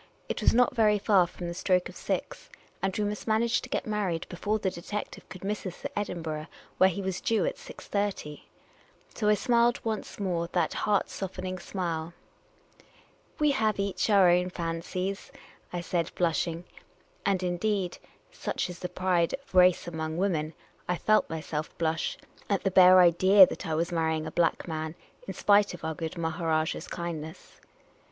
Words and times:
It 0.27 0.41
was 0.41 0.51
not 0.51 0.75
very 0.75 0.97
far 0.97 1.27
from 1.27 1.47
the 1.47 1.53
stroke 1.53 1.87
of 1.87 1.95
six, 1.95 2.49
and 2.81 2.97
we 2.97 3.03
must 3.03 3.27
manage 3.27 3.61
to 3.61 3.69
get 3.69 3.85
mar 3.85 4.07
ried 4.07 4.25
before 4.29 4.57
the 4.57 4.71
detective 4.71 5.29
could 5.29 5.43
miss 5.43 5.63
us 5.63 5.85
at 5.85 5.91
Ivdinburgh, 5.95 6.47
where 6.79 6.89
he 6.89 7.03
was 7.03 7.21
due 7.21 7.45
at 7.45 7.57
6.30. 7.57 8.41
So 9.13 9.29
I 9.29 9.35
smiled 9.35 9.79
once 9.85 10.19
more 10.19 10.47
that 10.53 10.73
heart 10.73 11.11
softening 11.11 11.59
smile. 11.59 12.13
"We 13.37 13.51
have 13.51 13.79
each 13.79 14.09
our 14.09 14.27
own 14.31 14.49
fancies," 14.49 15.31
I 15.71 15.81
said, 15.81 16.09
blushing— 16.15 16.63
and, 17.27 17.43
indeed 17.43 17.99
(such 18.31 18.71
is 18.71 18.79
the 18.79 18.89
pride 18.89 19.35
of 19.35 19.53
race 19.53 19.87
among 19.87 20.17
women), 20.17 20.55
I 20.87 20.97
felt 20.97 21.29
myself 21.29 21.77
blush 21.77 22.17
at 22.49 22.63
the 22.63 22.71
bare 22.71 22.99
idea 23.01 23.45
that 23.45 23.67
I 23.67 23.75
was 23.75 23.91
marrying 23.91 24.25
a 24.25 24.31
black 24.31 24.67
man, 24.67 24.95
in 25.27 25.35
spite 25.35 25.75
of 25.75 25.85
our 25.85 25.93
good 25.93 26.17
Maharajah's 26.17 26.87
kindness. 26.87 27.59